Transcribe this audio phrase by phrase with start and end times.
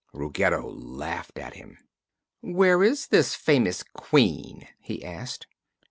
[0.15, 1.77] Ruggedo laughed at him.
[2.39, 5.45] "Where is this famous Queen?" he asked.